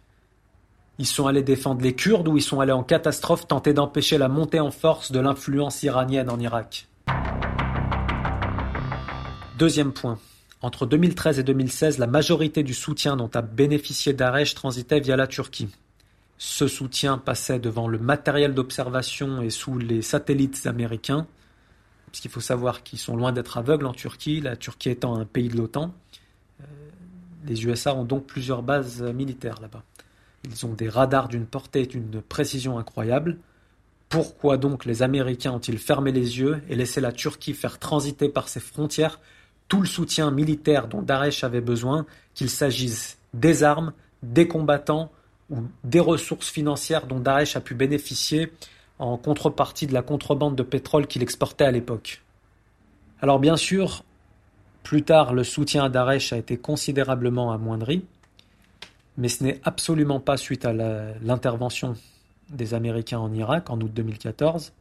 Ils 1.00 1.06
sont 1.06 1.26
allés 1.26 1.42
défendre 1.42 1.80
les 1.80 1.94
Kurdes 1.94 2.28
ou 2.28 2.36
ils 2.36 2.42
sont 2.42 2.60
allés 2.60 2.72
en 2.72 2.82
catastrophe 2.82 3.48
tenter 3.48 3.72
d'empêcher 3.72 4.18
la 4.18 4.28
montée 4.28 4.60
en 4.60 4.70
force 4.70 5.12
de 5.12 5.18
l'influence 5.18 5.82
iranienne 5.82 6.28
en 6.28 6.38
Irak 6.38 6.88
Deuxième 9.56 9.94
point. 9.94 10.18
Entre 10.60 10.84
2013 10.84 11.38
et 11.38 11.42
2016, 11.42 11.96
la 11.96 12.06
majorité 12.06 12.62
du 12.62 12.74
soutien 12.74 13.16
dont 13.16 13.30
a 13.32 13.40
bénéficié 13.40 14.12
Daesh 14.12 14.54
transitait 14.54 15.00
via 15.00 15.16
la 15.16 15.26
Turquie. 15.26 15.70
Ce 16.36 16.68
soutien 16.68 17.16
passait 17.16 17.58
devant 17.58 17.88
le 17.88 17.98
matériel 17.98 18.52
d'observation 18.52 19.40
et 19.40 19.48
sous 19.48 19.78
les 19.78 20.02
satellites 20.02 20.66
américains, 20.66 21.26
puisqu'il 22.08 22.30
faut 22.30 22.40
savoir 22.40 22.82
qu'ils 22.82 22.98
sont 22.98 23.16
loin 23.16 23.32
d'être 23.32 23.56
aveugles 23.56 23.86
en 23.86 23.94
Turquie, 23.94 24.42
la 24.42 24.54
Turquie 24.54 24.90
étant 24.90 25.16
un 25.16 25.24
pays 25.24 25.48
de 25.48 25.56
l'OTAN. 25.56 25.94
Euh, 26.60 26.64
les 27.46 27.64
USA 27.64 27.94
ont 27.94 28.04
donc 28.04 28.26
plusieurs 28.26 28.62
bases 28.62 29.02
militaires 29.02 29.62
là-bas. 29.62 29.82
Ils 30.44 30.66
ont 30.66 30.72
des 30.72 30.88
radars 30.88 31.28
d'une 31.28 31.46
portée 31.46 31.82
et 31.82 31.86
d'une 31.86 32.22
précision 32.22 32.78
incroyable. 32.78 33.38
Pourquoi 34.08 34.56
donc 34.56 34.84
les 34.84 35.02
Américains 35.02 35.52
ont-ils 35.52 35.78
fermé 35.78 36.12
les 36.12 36.38
yeux 36.38 36.62
et 36.68 36.74
laissé 36.74 37.00
la 37.00 37.12
Turquie 37.12 37.54
faire 37.54 37.78
transiter 37.78 38.28
par 38.28 38.48
ses 38.48 38.60
frontières 38.60 39.20
tout 39.70 39.80
le 39.80 39.86
soutien 39.86 40.32
militaire 40.32 40.88
dont 40.88 41.00
Daesh 41.00 41.44
avait 41.44 41.60
besoin, 41.60 42.04
qu'il 42.34 42.50
s'agisse 42.50 43.18
des 43.34 43.62
armes, 43.62 43.92
des 44.22 44.48
combattants 44.48 45.12
ou 45.48 45.58
des 45.84 46.00
ressources 46.00 46.50
financières 46.50 47.06
dont 47.06 47.20
Daesh 47.20 47.54
a 47.54 47.60
pu 47.60 47.74
bénéficier 47.74 48.52
en 48.98 49.16
contrepartie 49.16 49.86
de 49.86 49.94
la 49.94 50.02
contrebande 50.02 50.56
de 50.56 50.64
pétrole 50.64 51.06
qu'il 51.06 51.22
exportait 51.22 51.64
à 51.64 51.70
l'époque? 51.70 52.20
Alors 53.22 53.38
bien 53.38 53.56
sûr, 53.56 54.02
plus 54.82 55.02
tard, 55.02 55.34
le 55.34 55.44
soutien 55.44 55.84
à 55.84 55.88
Daesh 55.88 56.32
a 56.32 56.36
été 56.36 56.56
considérablement 56.56 57.52
amoindri, 57.52 58.04
mais 59.20 59.28
ce 59.28 59.44
n'est 59.44 59.60
absolument 59.64 60.18
pas 60.18 60.38
suite 60.38 60.64
à 60.64 60.72
l'intervention 60.72 61.94
des 62.48 62.72
Américains 62.72 63.18
en 63.18 63.32
Irak 63.34 63.68
en 63.68 63.78
août 63.78 63.92
2014, 63.92 64.72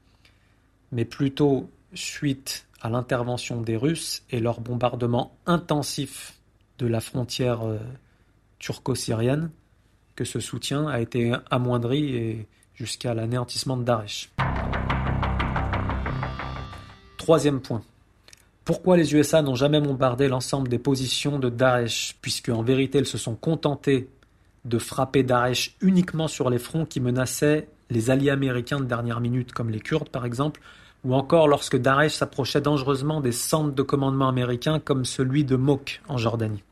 mais 0.93 1.03
plutôt 1.03 1.69
suite 1.93 2.65
à 2.81 2.89
l'intervention 2.89 3.61
des 3.61 3.75
Russes 3.75 4.23
et 4.31 4.39
leur 4.39 4.61
bombardement 4.61 5.35
intensif 5.45 6.35
de 6.77 6.87
la 6.87 7.01
frontière 7.01 7.67
euh, 7.67 7.79
turco-syrienne 8.59 9.51
que 10.15 10.23
ce 10.23 10.39
soutien 10.39 10.87
a 10.87 11.01
été 11.01 11.33
amoindri 11.51 12.15
et 12.15 12.47
jusqu'à 12.75 13.13
l'anéantissement 13.13 13.75
de 13.75 13.83
Daesh. 13.83 14.31
Troisième 17.17 17.59
point. 17.59 17.81
Pourquoi 18.63 18.95
les 18.95 19.13
USA 19.13 19.41
n'ont 19.41 19.55
jamais 19.55 19.81
bombardé 19.81 20.29
l'ensemble 20.29 20.69
des 20.69 20.79
positions 20.79 21.39
de 21.39 21.49
Daesh, 21.49 22.15
puisque 22.21 22.47
en 22.47 22.63
vérité 22.63 22.99
ils 22.99 23.05
se 23.05 23.17
sont 23.17 23.35
contentés 23.35 24.07
de 24.65 24.77
frapper 24.77 25.23
Daesh 25.23 25.75
uniquement 25.81 26.27
sur 26.27 26.49
les 26.49 26.59
fronts 26.59 26.85
qui 26.85 26.99
menaçaient 26.99 27.67
les 27.89 28.09
alliés 28.09 28.29
américains 28.29 28.79
de 28.79 28.85
dernière 28.85 29.19
minute, 29.19 29.51
comme 29.51 29.69
les 29.69 29.79
Kurdes 29.79 30.09
par 30.09 30.25
exemple, 30.25 30.61
ou 31.03 31.15
encore 31.15 31.47
lorsque 31.47 31.77
Daesh 31.77 32.13
s'approchait 32.13 32.61
dangereusement 32.61 33.21
des 33.21 33.31
centres 33.31 33.73
de 33.73 33.81
commandement 33.81 34.27
américains 34.27 34.79
comme 34.79 35.05
celui 35.05 35.43
de 35.43 35.55
Mok 35.55 36.01
en 36.07 36.17
Jordanie. 36.17 36.63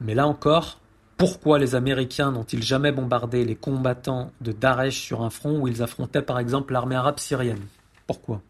Mais 0.00 0.14
là 0.14 0.26
encore, 0.26 0.78
pourquoi 1.16 1.58
les 1.58 1.74
Américains 1.74 2.32
n'ont-ils 2.32 2.62
jamais 2.62 2.92
bombardé 2.92 3.44
les 3.44 3.56
combattants 3.56 4.32
de 4.40 4.52
Daesh 4.52 5.00
sur 5.00 5.22
un 5.22 5.30
front 5.30 5.60
où 5.60 5.68
ils 5.68 5.82
affrontaient 5.82 6.22
par 6.22 6.38
exemple 6.38 6.72
l'armée 6.72 6.94
arabe 6.94 7.18
syrienne? 7.18 7.66
Pourquoi? 8.06 8.40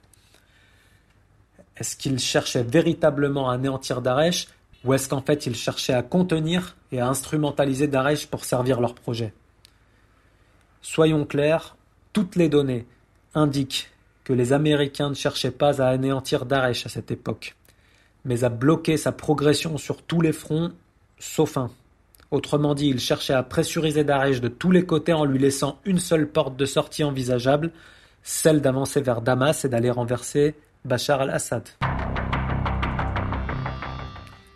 Est-ce 1.76 1.96
qu'ils 1.96 2.18
cherchaient 2.18 2.62
véritablement 2.62 3.50
à 3.50 3.54
anéantir 3.54 4.02
Daesh? 4.02 4.48
Ou 4.84 4.94
est-ce 4.94 5.08
qu'en 5.08 5.20
fait 5.20 5.46
ils 5.46 5.56
cherchaient 5.56 5.92
à 5.92 6.02
contenir 6.02 6.76
et 6.92 7.00
à 7.00 7.08
instrumentaliser 7.08 7.86
Daesh 7.86 8.26
pour 8.26 8.44
servir 8.44 8.80
leur 8.80 8.94
projet? 8.94 9.32
Soyons 10.82 11.24
clairs, 11.24 11.76
toutes 12.12 12.36
les 12.36 12.48
données 12.48 12.86
indiquent 13.34 13.90
que 14.24 14.32
les 14.32 14.52
Américains 14.52 15.10
ne 15.10 15.14
cherchaient 15.14 15.50
pas 15.50 15.82
à 15.82 15.88
anéantir 15.88 16.46
Daesh 16.46 16.86
à 16.86 16.88
cette 16.88 17.10
époque, 17.10 17.56
mais 18.24 18.44
à 18.44 18.48
bloquer 18.48 18.96
sa 18.96 19.12
progression 19.12 19.76
sur 19.76 20.02
tous 20.02 20.20
les 20.20 20.32
fronts, 20.32 20.72
sauf 21.18 21.56
un. 21.56 21.70
Autrement 22.30 22.74
dit, 22.74 22.88
ils 22.88 23.00
cherchaient 23.00 23.34
à 23.34 23.42
pressuriser 23.42 24.04
Daesh 24.04 24.40
de 24.40 24.48
tous 24.48 24.70
les 24.70 24.86
côtés 24.86 25.12
en 25.12 25.24
lui 25.24 25.38
laissant 25.38 25.78
une 25.84 25.98
seule 25.98 26.28
porte 26.28 26.56
de 26.56 26.64
sortie 26.64 27.02
envisageable, 27.02 27.72
celle 28.22 28.60
d'avancer 28.60 29.00
vers 29.00 29.20
Damas 29.20 29.64
et 29.64 29.68
d'aller 29.68 29.90
renverser 29.90 30.54
Bachar 30.84 31.22
al-Assad. 31.22 31.68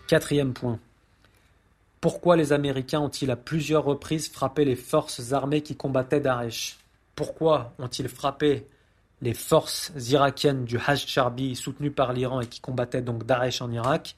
Quatrième 0.07 0.53
point. 0.53 0.79
Pourquoi 2.03 2.37
les 2.37 2.53
Américains 2.53 3.01
ont-ils 3.01 3.31
à 3.31 3.37
plusieurs 3.37 3.85
reprises 3.85 4.29
frappé 4.29 4.67
les 4.67 4.77
forces 4.77 5.33
armées 5.33 5.63
qui 5.63 5.77
combattaient 5.77 6.21
Daesh? 6.21 6.77
Pourquoi 7.17 7.73
ont-ils 7.79 8.09
frappé 8.09 8.67
les 9.23 9.33
forces 9.33 9.93
irakiennes 9.97 10.67
du 10.67 10.77
Hajj 10.77 11.07
Charbi 11.07 11.57
soutenues 11.57 11.91
par 11.91 12.13
l'Iran 12.13 12.43
et 12.43 12.47
qui 12.47 12.61
combattaient 12.61 13.01
donc 13.01 13.25
Daesh 13.25 13.63
en 13.63 13.71
Irak? 13.71 14.17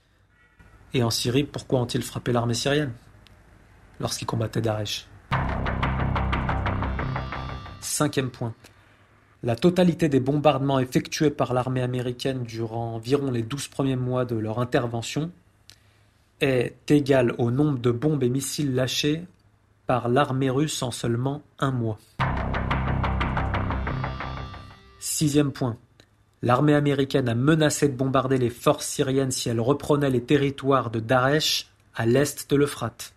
Et 0.93 1.05
en 1.05 1.11
Syrie, 1.11 1.45
pourquoi 1.45 1.79
ont-ils 1.79 2.03
frappé 2.03 2.33
l'armée 2.33 2.55
syrienne 2.55 2.93
lorsqu'ils 4.01 4.27
combattaient 4.27 4.61
Daesh? 4.61 5.07
Cinquième 7.81 8.31
point. 8.31 8.55
La 9.45 9.55
totalité 9.55 10.09
des 10.09 10.19
bombardements 10.19 10.81
effectués 10.81 11.31
par 11.31 11.55
l'armée 11.55 11.83
américaine 11.83 12.43
durant 12.43 12.95
environ 12.95 13.31
les 13.31 13.45
douze 13.45 13.69
premiers 13.69 13.95
mois 13.95 14.25
de 14.25 14.35
leur 14.35 14.59
intervention 14.59 15.31
est 16.41 16.91
égal 16.91 17.35
au 17.39 17.51
nombre 17.51 17.79
de 17.79 17.91
bombes 17.91 18.23
et 18.23 18.29
missiles 18.29 18.75
lâchés 18.75 19.25
par 19.87 20.09
l'armée 20.09 20.51
russe 20.51 20.83
en 20.83 20.91
seulement 20.91 21.43
un 21.59 21.71
mois. 21.71 21.99
Sixième 24.99 25.53
point. 25.53 25.77
L'armée 26.43 26.75
américaine 26.75 27.29
a 27.29 27.35
menacé 27.35 27.89
de 27.89 27.97
bombarder 27.97 28.39
les 28.39 28.51
forces 28.51 28.87
syriennes 28.87 29.31
si 29.31 29.49
elles 29.49 29.61
reprenaient 29.61 30.11
les 30.11 30.23
territoires 30.23 30.91
de 30.91 31.01
Daesh 31.01 31.69
à 31.95 32.07
l'est 32.07 32.51
de 32.51 32.57
l'Euphrate. 32.57 33.15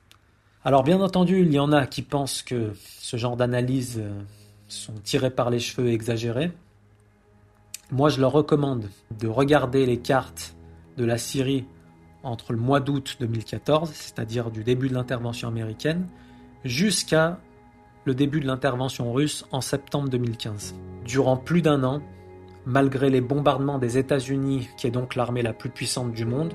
Alors 0.64 0.84
bien 0.84 1.02
entendu, 1.02 1.42
il 1.42 1.52
y 1.52 1.60
en 1.60 1.72
a 1.72 1.86
qui 1.86 2.02
pensent 2.02 2.42
que 2.42 2.72
ce 2.76 3.18
genre 3.18 3.38
d'analyses 3.38 4.00
euh, 4.00 4.22
sont 4.68 4.94
tirées 5.04 5.32
par 5.32 5.50
les 5.50 5.60
cheveux 5.60 5.90
et 5.90 5.94
exagérées. 5.94 6.52
Moi, 7.92 8.10
je 8.10 8.22
leur 8.22 8.32
recommande 8.32 8.90
de 9.20 9.28
regarder 9.28 9.86
les 9.86 9.98
cartes 9.98 10.56
de 10.98 11.06
la 11.06 11.18
Syrie 11.18 11.66
entre 12.24 12.54
le 12.54 12.60
mois 12.60 12.80
d'août 12.80 13.18
2014, 13.20 13.92
c'est-à-dire 13.94 14.52
du 14.52 14.64
début 14.64 14.90
de 14.90 14.94
l'intervention 14.94 15.48
américaine, 15.48 16.08
jusqu'à 16.66 17.40
le 18.06 18.14
début 18.14 18.40
de 18.40 18.48
l'intervention 18.48 19.12
russe 19.14 19.46
en 19.52 19.62
septembre 19.62 20.10
2015. 20.10 20.76
Durant 21.06 21.38
plus 21.38 21.62
d'un 21.62 21.84
an, 21.84 22.02
malgré 22.66 23.10
les 23.10 23.22
bombardements 23.22 23.78
des 23.78 23.98
États-Unis, 23.98 24.70
qui 24.78 24.88
est 24.88 24.92
donc 24.92 25.16
l'armée 25.16 25.42
la 25.42 25.54
plus 25.54 25.70
puissante 25.70 26.12
du 26.12 26.26
monde, 26.26 26.54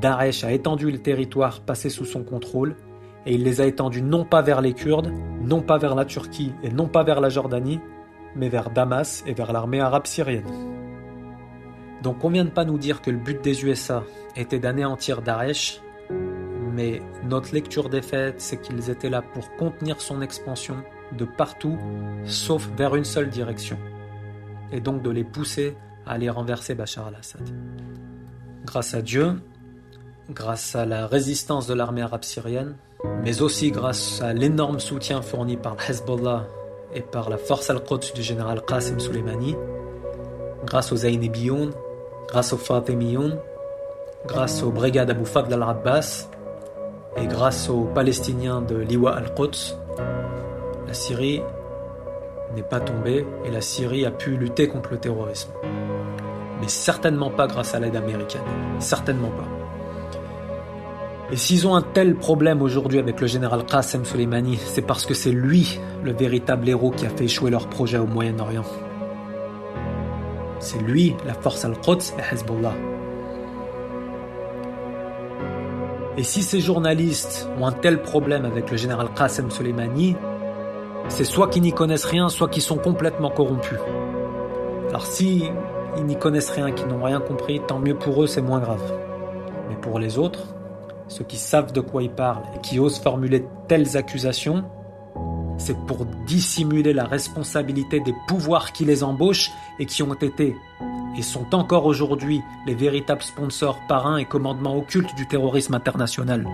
Daesh 0.00 0.44
a 0.44 0.52
étendu 0.52 0.90
les 0.90 1.00
territoires 1.00 1.60
passés 1.60 1.90
sous 1.90 2.04
son 2.04 2.22
contrôle, 2.22 2.76
et 3.26 3.34
il 3.34 3.42
les 3.42 3.60
a 3.60 3.66
étendus 3.66 4.02
non 4.02 4.24
pas 4.24 4.42
vers 4.42 4.60
les 4.60 4.74
Kurdes, 4.74 5.12
non 5.42 5.60
pas 5.60 5.78
vers 5.78 5.94
la 5.94 6.04
Turquie 6.04 6.52
et 6.62 6.70
non 6.70 6.86
pas 6.86 7.02
vers 7.02 7.20
la 7.20 7.28
Jordanie, 7.28 7.80
mais 8.36 8.48
vers 8.48 8.70
Damas 8.70 9.22
et 9.26 9.34
vers 9.34 9.52
l'armée 9.52 9.80
arabe 9.80 10.06
syrienne. 10.06 10.87
Donc 12.02 12.24
on 12.24 12.30
vient 12.30 12.44
de 12.44 12.50
pas 12.50 12.64
nous 12.64 12.78
dire 12.78 13.02
que 13.02 13.10
le 13.10 13.18
but 13.18 13.42
des 13.42 13.64
USA 13.64 14.04
était 14.36 14.58
d'anéantir 14.58 15.22
Daesh, 15.22 15.80
mais 16.72 17.02
notre 17.24 17.52
lecture 17.52 17.88
des 17.88 18.02
faits, 18.02 18.40
c'est 18.40 18.60
qu'ils 18.60 18.88
étaient 18.90 19.10
là 19.10 19.22
pour 19.22 19.54
contenir 19.56 20.00
son 20.00 20.22
expansion 20.22 20.76
de 21.16 21.24
partout, 21.24 21.76
sauf 22.24 22.68
vers 22.76 22.94
une 22.94 23.04
seule 23.04 23.30
direction, 23.30 23.78
et 24.70 24.80
donc 24.80 25.02
de 25.02 25.10
les 25.10 25.24
pousser 25.24 25.76
à 26.06 26.12
aller 26.12 26.30
renverser 26.30 26.74
Bachar 26.74 27.08
al-Assad. 27.08 27.42
Grâce 28.64 28.94
à 28.94 29.02
Dieu, 29.02 29.40
grâce 30.30 30.76
à 30.76 30.86
la 30.86 31.06
résistance 31.06 31.66
de 31.66 31.74
l'armée 31.74 32.02
arabe 32.02 32.24
syrienne, 32.24 32.76
mais 33.24 33.42
aussi 33.42 33.70
grâce 33.70 34.20
à 34.22 34.32
l'énorme 34.32 34.78
soutien 34.78 35.22
fourni 35.22 35.56
par 35.56 35.76
Hezbollah 35.88 36.46
et 36.94 37.00
par 37.00 37.28
la 37.30 37.38
force 37.38 37.70
al-Quds 37.70 38.12
du 38.14 38.22
général 38.22 38.62
Qasem 38.64 39.00
Soleimani, 39.00 39.56
grâce 40.64 40.92
aux 40.92 40.96
Zainibiyoun, 40.96 41.72
grâce 42.28 42.52
aux 42.52 42.58
Fatimiyoun, 42.58 43.38
grâce 44.26 44.62
aux 44.62 44.70
brigades 44.70 45.10
Abu 45.10 45.24
Fadl 45.24 45.52
al-Abbas 45.52 46.28
et 47.16 47.26
grâce 47.26 47.68
aux 47.70 47.84
Palestiniens 47.84 48.60
de 48.60 48.76
Liwa 48.76 49.16
al-Quds, 49.16 49.76
la 50.86 50.94
Syrie 50.94 51.42
n'est 52.54 52.62
pas 52.62 52.80
tombée 52.80 53.26
et 53.44 53.50
la 53.50 53.60
Syrie 53.60 54.04
a 54.04 54.10
pu 54.10 54.36
lutter 54.36 54.68
contre 54.68 54.90
le 54.92 54.98
terrorisme. 54.98 55.50
Mais 56.60 56.68
certainement 56.68 57.30
pas 57.30 57.46
grâce 57.46 57.74
à 57.74 57.80
l'aide 57.80 57.96
américaine. 57.96 58.42
Certainement 58.78 59.30
pas. 59.30 59.48
Et 61.30 61.36
s'ils 61.36 61.66
ont 61.66 61.74
un 61.74 61.82
tel 61.82 62.14
problème 62.14 62.62
aujourd'hui 62.62 62.98
avec 62.98 63.20
le 63.20 63.26
général 63.26 63.64
Qasem 63.64 64.04
Soleimani, 64.04 64.56
c'est 64.56 64.82
parce 64.82 65.04
que 65.04 65.14
c'est 65.14 65.30
lui 65.30 65.78
le 66.02 66.12
véritable 66.12 66.68
héros 66.68 66.90
qui 66.90 67.06
a 67.06 67.10
fait 67.10 67.24
échouer 67.24 67.50
leur 67.50 67.68
projet 67.68 67.98
au 67.98 68.06
Moyen-Orient. 68.06 68.64
C'est 70.60 70.78
lui, 70.78 71.14
la 71.24 71.34
force 71.34 71.64
al-Quds 71.64 72.14
et 72.18 72.34
Hezbollah. 72.34 72.74
Et 76.16 76.24
si 76.24 76.42
ces 76.42 76.60
journalistes 76.60 77.48
ont 77.60 77.66
un 77.66 77.72
tel 77.72 78.02
problème 78.02 78.44
avec 78.44 78.70
le 78.70 78.76
général 78.76 79.08
Qasem 79.16 79.50
Soleimani, 79.50 80.16
c'est 81.08 81.24
soit 81.24 81.48
qu'ils 81.48 81.62
n'y 81.62 81.72
connaissent 81.72 82.04
rien, 82.04 82.28
soit 82.28 82.48
qu'ils 82.48 82.62
sont 82.62 82.76
complètement 82.76 83.30
corrompus. 83.30 83.78
Alors 84.88 85.06
si 85.06 85.44
ils 85.96 86.04
n'y 86.04 86.18
connaissent 86.18 86.50
rien, 86.50 86.72
qu'ils 86.72 86.88
n'ont 86.88 87.02
rien 87.02 87.20
compris, 87.20 87.60
tant 87.66 87.78
mieux 87.78 87.94
pour 87.94 88.22
eux, 88.22 88.26
c'est 88.26 88.42
moins 88.42 88.58
grave. 88.58 88.82
Mais 89.68 89.76
pour 89.76 89.98
les 89.98 90.18
autres, 90.18 90.44
ceux 91.06 91.24
qui 91.24 91.36
savent 91.36 91.72
de 91.72 91.80
quoi 91.80 92.02
ils 92.02 92.10
parlent 92.10 92.42
et 92.56 92.60
qui 92.60 92.80
osent 92.80 92.98
formuler 92.98 93.46
telles 93.68 93.96
accusations, 93.96 94.64
c'est 95.58 95.76
pour 95.86 96.06
dissimuler 96.26 96.92
la 96.92 97.04
responsabilité 97.04 98.00
des 98.00 98.14
pouvoirs 98.26 98.72
qui 98.72 98.84
les 98.84 99.02
embauchent 99.02 99.50
et 99.78 99.86
qui 99.86 100.02
ont 100.02 100.14
été 100.14 100.56
et 101.16 101.22
sont 101.22 101.54
encore 101.54 101.86
aujourd'hui 101.86 102.42
les 102.66 102.74
véritables 102.74 103.22
sponsors, 103.22 103.80
parrains 103.88 104.18
et 104.18 104.24
commandements 104.24 104.76
occultes 104.76 105.14
du 105.16 105.26
terrorisme 105.26 105.74
international. 105.74 106.46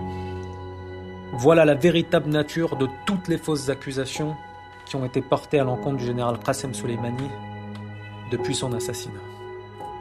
Voilà 1.33 1.65
la 1.65 1.75
véritable 1.75 2.29
nature 2.29 2.75
de 2.75 2.87
toutes 3.05 3.27
les 3.27 3.37
fausses 3.37 3.69
accusations 3.69 4.35
qui 4.85 4.95
ont 4.95 5.05
été 5.05 5.21
portées 5.21 5.59
à 5.59 5.63
l'encontre 5.63 5.97
du 5.97 6.05
général 6.05 6.39
Qassem 6.39 6.73
Soleimani 6.73 7.29
depuis 8.31 8.55
son 8.55 8.73
assassinat, 8.73 9.19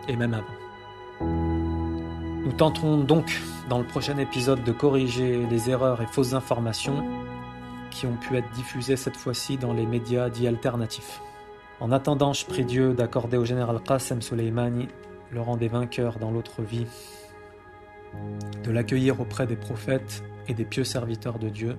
et 0.09 0.17
même 0.17 0.35
avant. 0.35 1.25
Nous 2.45 2.53
tenterons 2.53 2.99
donc 2.99 3.41
dans 3.69 3.79
le 3.79 3.85
prochain 3.85 4.17
épisode 4.19 4.65
de 4.65 4.73
corriger 4.73 5.47
les 5.51 5.71
erreurs 5.71 6.01
et 6.03 6.07
fausses 6.07 6.35
informations 6.35 7.05
qui 7.95 8.07
ont 8.07 8.17
pu 8.17 8.37
être 8.37 8.51
diffusées 8.51 8.97
cette 8.97 9.17
fois-ci 9.17 9.57
dans 9.57 9.73
les 9.73 9.87
médias 9.87 10.29
dits 10.29 10.49
alternatifs. 10.49 11.21
En 11.81 11.93
attendant, 11.93 12.33
je 12.33 12.45
prie 12.45 12.65
Dieu 12.65 12.93
d'accorder 12.93 13.37
au 13.37 13.45
général 13.45 13.81
Qassem 13.83 14.21
Soleimani 14.21 14.89
le 15.31 15.41
rang 15.41 15.57
des 15.57 15.69
vainqueurs 15.69 16.19
dans 16.19 16.31
l'autre 16.31 16.63
vie, 16.63 16.87
de 18.63 18.71
l'accueillir 18.71 19.21
auprès 19.21 19.47
des 19.47 19.57
prophètes 19.57 20.23
et 20.49 20.55
des 20.55 20.65
pieux 20.65 20.85
serviteurs 20.85 21.39
de 21.39 21.49
Dieu, 21.49 21.77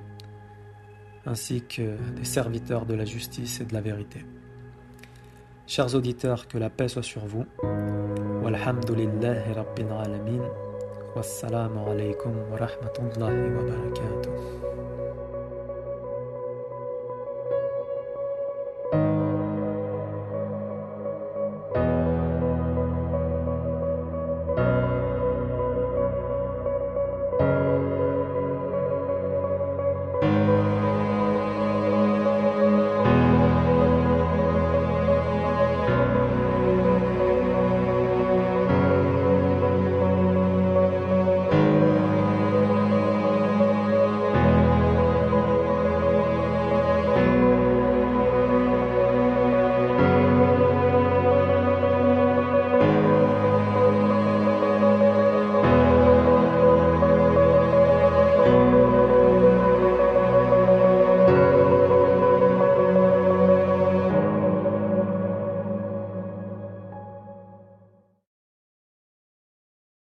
ainsi 1.25 1.62
que 1.62 1.95
des 2.15 2.25
serviteurs 2.25 2.86
de 2.86 2.93
la 2.93 3.05
justice 3.05 3.62
et 3.62 3.65
de 3.65 3.74
la 3.74 3.81
vérité. 3.81 4.25
Chers 5.67 5.95
auditeurs, 5.95 6.48
que 6.48 6.57
la 6.57 6.69
paix 6.69 6.88
soit 6.88 7.03
sur 7.03 7.25
vous. 7.25 7.45
Walhamdulillahi. 8.43 9.53
Wassalamu 11.15 11.79
alaikum 11.88 12.34
wa 12.51 12.57
rahmatullahi 12.57 13.55
wa 13.55 13.63
barakatuh. 13.63 14.94